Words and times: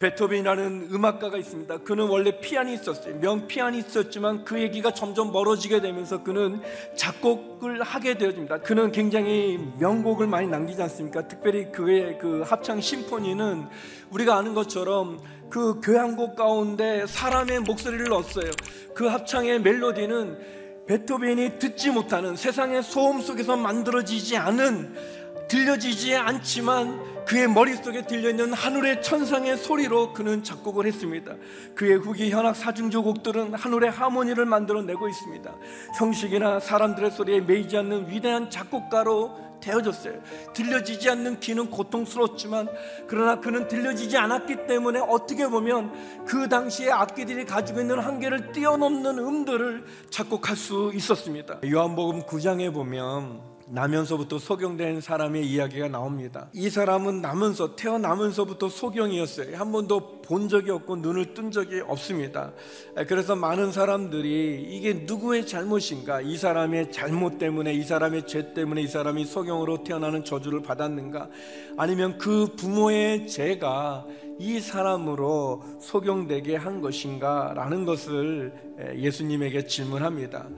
베토벤이라는 0.00 0.88
음악가가 0.92 1.36
있습니다. 1.36 1.80
그는 1.80 2.08
원래 2.08 2.40
피아니스트였어요. 2.40 3.16
명 3.16 3.46
피아니스트였지만 3.46 4.44
그 4.46 4.58
얘기가 4.58 4.94
점점 4.94 5.30
멀어지게 5.30 5.82
되면서 5.82 6.22
그는 6.22 6.62
작곡을 6.96 7.82
하게 7.82 8.16
되어집니다. 8.16 8.60
그는 8.60 8.92
굉장히 8.92 9.58
명곡을 9.78 10.26
많이 10.26 10.48
남기지 10.48 10.80
않습니까? 10.80 11.28
특별히 11.28 11.70
그의 11.70 12.16
그 12.18 12.40
합창 12.40 12.80
심포니는 12.80 13.66
우리가 14.10 14.38
아는 14.38 14.54
것처럼 14.54 15.20
그 15.50 15.82
교향곡 15.82 16.34
가운데 16.34 17.04
사람의 17.06 17.60
목소리를 17.60 18.06
넣었어요. 18.06 18.50
그 18.94 19.04
합창의 19.04 19.60
멜로디는 19.60 20.86
베토벤이 20.86 21.58
듣지 21.58 21.90
못하는 21.90 22.36
세상의 22.36 22.82
소음 22.82 23.20
속에서 23.20 23.54
만들어지지 23.54 24.38
않은 24.38 24.94
들려지지 25.48 26.14
않지만 26.14 27.19
그의 27.30 27.46
머릿속에 27.46 28.04
들려있는 28.06 28.52
하늘의 28.52 29.02
천상의 29.02 29.56
소리로 29.56 30.12
그는 30.12 30.42
작곡을 30.42 30.84
했습니다. 30.84 31.36
그의 31.76 31.94
후기 31.98 32.28
현악 32.28 32.56
사중조 32.56 33.04
곡들은 33.04 33.54
하늘의 33.54 33.92
하모니를 33.92 34.46
만들어내고 34.46 35.08
있습니다. 35.08 35.54
형식이나 35.96 36.58
사람들의 36.58 37.12
소리에 37.12 37.40
매이지 37.42 37.76
않는 37.76 38.10
위대한 38.10 38.50
작곡가로 38.50 39.60
되어졌어요. 39.60 40.20
들려지지 40.54 41.08
않는 41.08 41.38
귀는 41.38 41.70
고통스럽지만 41.70 42.68
그러나 43.06 43.38
그는 43.38 43.68
들려지지 43.68 44.16
않았기 44.16 44.66
때문에 44.66 44.98
어떻게 44.98 45.46
보면 45.46 46.24
그 46.26 46.48
당시에 46.48 46.90
악기들이 46.90 47.44
가지고 47.44 47.80
있는 47.80 48.00
한계를 48.00 48.50
뛰어넘는 48.50 49.18
음들을 49.20 49.84
작곡할 50.10 50.56
수 50.56 50.90
있었습니다. 50.94 51.60
요한복음 51.64 52.22
9장에 52.22 52.74
보면 52.74 53.49
나면서부터 53.70 54.38
소경된 54.38 55.00
사람의 55.00 55.46
이야기가 55.46 55.88
나옵니다. 55.88 56.48
이 56.52 56.68
사람은 56.68 57.20
나면서 57.20 57.76
태어나면서부터 57.76 58.68
소경이었어요. 58.68 59.56
한 59.56 59.72
번도 59.72 60.19
본 60.30 60.48
적이 60.48 60.70
없고 60.70 60.94
눈을 60.94 61.34
뜬 61.34 61.50
적이 61.50 61.80
없습니다. 61.80 62.52
그래서 63.08 63.34
많은 63.34 63.72
사람들이 63.72 64.64
이게 64.70 65.02
누구의 65.04 65.44
잘못인가? 65.44 66.20
이 66.20 66.36
사람의 66.36 66.92
잘못 66.92 67.38
때문에 67.38 67.74
이 67.74 67.82
사람의 67.82 68.28
죄 68.28 68.54
때문에 68.54 68.80
이 68.80 68.86
사람이 68.86 69.24
소경으로 69.24 69.82
태어나는 69.82 70.24
저주를 70.24 70.62
받았는가? 70.62 71.28
아니면 71.76 72.16
그 72.16 72.46
부모의 72.56 73.26
죄가 73.26 74.06
이 74.38 74.58
사람으로 74.58 75.64
소경되게 75.80 76.56
한 76.56 76.80
것인가? 76.80 77.52
라는 77.54 77.84
것을 77.84 78.52
예수님에게 78.96 79.66
질문합니다. 79.66 80.48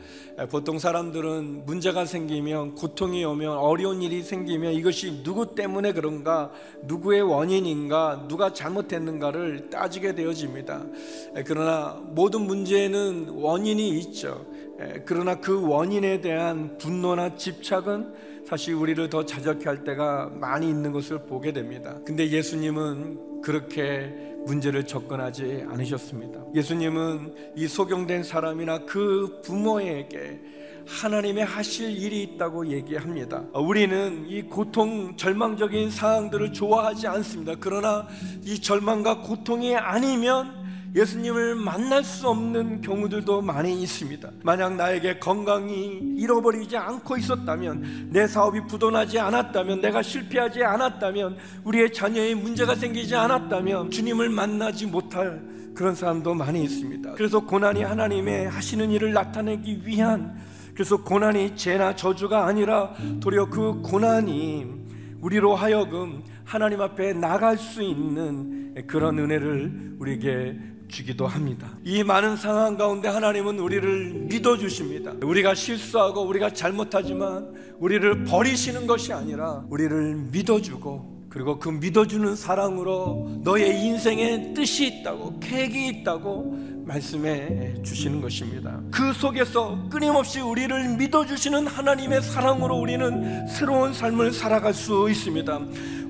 보통 0.50 0.78
사람들은 0.78 1.64
문제가 1.66 2.04
생기면 2.04 2.76
고통이 2.76 3.24
오면 3.24 3.56
어려운 3.56 4.00
일이 4.02 4.22
생기면 4.22 4.74
이것이 4.74 5.24
누구 5.24 5.56
때문에 5.56 5.92
그런가? 5.94 6.52
누구의 6.84 7.22
원인인가? 7.22 8.26
누가 8.28 8.52
잘못했는가를 8.52 9.61
따지게 9.70 10.14
되어집니다. 10.14 10.86
그러나 11.44 12.00
모든 12.06 12.42
문제에는 12.42 13.28
원인이 13.30 13.90
있죠. 13.98 14.46
그러나 15.04 15.40
그 15.40 15.66
원인에 15.66 16.20
대한 16.20 16.76
분노나 16.78 17.36
집착은 17.36 18.32
사실 18.46 18.74
우리를 18.74 19.08
더 19.08 19.24
자적해 19.24 19.64
할 19.64 19.84
때가 19.84 20.30
많이 20.34 20.68
있는 20.68 20.92
것을 20.92 21.24
보게 21.26 21.52
됩니다. 21.52 21.98
근데 22.04 22.28
예수님은 22.28 23.40
그렇게 23.42 24.12
문제를 24.44 24.84
접근하지 24.84 25.64
않으셨습니다. 25.68 26.44
예수님은 26.54 27.34
이 27.56 27.68
소경된 27.68 28.24
사람이나 28.24 28.84
그 28.84 29.40
부모에게 29.44 30.40
하나님의 30.86 31.44
하실 31.44 31.96
일이 31.96 32.22
있다고 32.22 32.68
얘기합니다. 32.68 33.42
우리는 33.54 34.26
이 34.28 34.42
고통, 34.42 35.16
절망적인 35.16 35.90
상황들을 35.90 36.52
좋아하지 36.52 37.06
않습니다. 37.08 37.54
그러나 37.58 38.06
이 38.44 38.60
절망과 38.60 39.20
고통이 39.20 39.76
아니면 39.76 40.62
예수님을 40.94 41.54
만날 41.54 42.04
수 42.04 42.28
없는 42.28 42.82
경우들도 42.82 43.40
많이 43.40 43.82
있습니다. 43.82 44.30
만약 44.42 44.76
나에게 44.76 45.18
건강이 45.18 46.16
잃어버리지 46.18 46.76
않고 46.76 47.16
있었다면, 47.16 48.10
내 48.10 48.26
사업이 48.26 48.66
부도나지 48.66 49.18
않았다면, 49.18 49.80
내가 49.80 50.02
실패하지 50.02 50.62
않았다면, 50.62 51.38
우리의 51.64 51.94
자녀의 51.94 52.34
문제가 52.34 52.74
생기지 52.74 53.16
않았다면, 53.16 53.90
주님을 53.90 54.28
만나지 54.28 54.86
못할 54.86 55.42
그런 55.74 55.94
사람도 55.94 56.34
많이 56.34 56.62
있습니다. 56.64 57.14
그래서 57.14 57.40
고난이 57.40 57.82
하나님의 57.82 58.50
하시는 58.50 58.90
일을 58.90 59.14
나타내기 59.14 59.86
위한 59.86 60.36
그래서 60.74 61.02
고난이 61.02 61.56
죄나 61.56 61.96
저주가 61.96 62.46
아니라 62.46 62.94
도리어 63.20 63.46
그 63.50 63.80
고난이 63.82 64.66
우리로 65.20 65.54
하여금 65.54 66.22
하나님 66.44 66.80
앞에 66.80 67.12
나갈 67.12 67.56
수 67.56 67.82
있는 67.82 68.74
그런 68.86 69.18
은혜를 69.18 69.96
우리에게 69.98 70.58
주기도 70.88 71.26
합니다. 71.26 71.70
이 71.84 72.04
많은 72.04 72.36
상황 72.36 72.76
가운데 72.76 73.08
하나님은 73.08 73.58
우리를 73.58 74.26
믿어 74.28 74.58
주십니다. 74.58 75.12
우리가 75.22 75.54
실수하고 75.54 76.22
우리가 76.22 76.50
잘못하지만 76.50 77.54
우리를 77.78 78.24
버리시는 78.24 78.86
것이 78.86 79.12
아니라 79.12 79.64
우리를 79.70 80.28
믿어 80.30 80.60
주고 80.60 81.21
그리고 81.32 81.58
그 81.58 81.70
믿어주는 81.70 82.36
사랑으로 82.36 83.40
너의 83.42 83.82
인생에 83.86 84.52
뜻이 84.52 84.86
있다고 84.86 85.40
계획이 85.40 85.88
있다고 85.88 86.58
말씀해 86.84 87.82
주시는 87.82 88.20
것입니다. 88.20 88.78
그 88.90 89.14
속에서 89.14 89.88
끊임없이 89.88 90.40
우리를 90.40 90.94
믿어주시는 90.98 91.68
하나님의 91.68 92.20
사랑으로 92.20 92.76
우리는 92.76 93.46
새로운 93.46 93.94
삶을 93.94 94.32
살아갈 94.32 94.74
수 94.74 95.08
있습니다. 95.08 95.58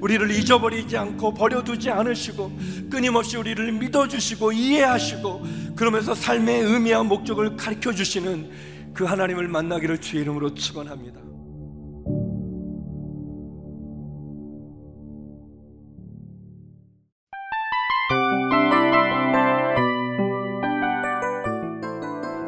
우리를 0.01 0.29
잊어버리지 0.33 0.97
않고 0.97 1.35
버려두지 1.35 1.89
않으시고 1.89 2.51
끊임없이 2.91 3.37
우리를 3.37 3.71
믿어주시고 3.71 4.51
이해하시고 4.51 5.43
그러면서 5.77 6.17
삶의 6.17 6.63
의미와 6.63 7.05
목적을 7.05 7.57
가르쳐 7.57 7.93
주시는 7.93 8.51
그 8.93 9.05
하나님을 9.05 9.47
만나기를 9.47 10.01
주의 10.01 10.23
이름으로 10.25 10.53
축원합니다. 10.55 11.32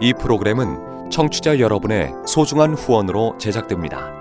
이 0.04 0.12
프로그램은 0.12 1.08
청취자 1.08 1.58
여러분의 1.58 2.12
소중한 2.26 2.74
후원으로 2.74 3.38
제작됩니다. 3.38 4.12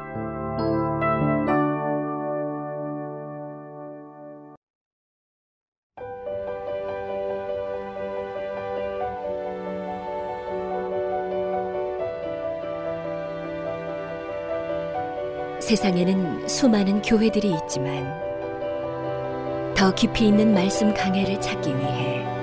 세상에는 15.59 16.47
수많은 16.47 17.01
교회들이 17.01 17.53
있지만 17.63 18.09
더 19.75 19.93
깊이 19.93 20.29
있는 20.29 20.53
말씀 20.53 20.93
강해를 20.93 21.41
찾기 21.41 21.77
위해 21.77 22.42